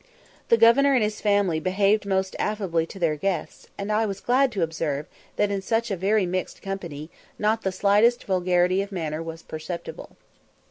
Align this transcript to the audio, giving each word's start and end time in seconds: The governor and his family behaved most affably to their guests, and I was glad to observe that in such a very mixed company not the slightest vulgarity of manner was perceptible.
The 0.49 0.57
governor 0.57 0.95
and 0.95 1.03
his 1.03 1.21
family 1.21 1.59
behaved 1.59 2.07
most 2.07 2.35
affably 2.39 2.87
to 2.87 2.97
their 2.97 3.15
guests, 3.15 3.67
and 3.77 3.91
I 3.91 4.07
was 4.07 4.19
glad 4.19 4.51
to 4.53 4.63
observe 4.63 5.05
that 5.35 5.51
in 5.51 5.61
such 5.61 5.91
a 5.91 5.95
very 5.95 6.25
mixed 6.25 6.63
company 6.63 7.11
not 7.37 7.61
the 7.61 7.71
slightest 7.71 8.23
vulgarity 8.23 8.81
of 8.81 8.91
manner 8.91 9.21
was 9.21 9.43
perceptible. 9.43 10.17